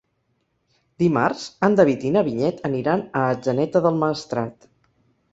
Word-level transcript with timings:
Dimarts 1.01 1.43
en 1.67 1.75
David 1.79 2.05
i 2.11 2.13
na 2.15 2.23
Vinyet 2.29 2.63
aniran 2.69 3.03
a 3.19 3.25
Atzeneta 3.35 3.83
del 3.87 4.01
Maestrat. 4.05 4.67